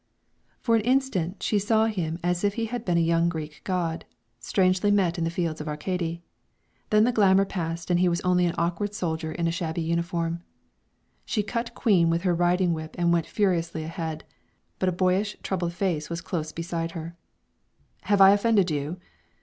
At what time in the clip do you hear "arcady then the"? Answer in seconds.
5.67-7.11